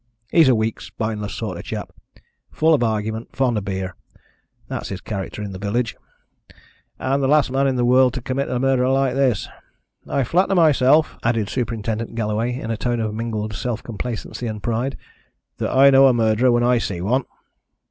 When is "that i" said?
15.57-15.91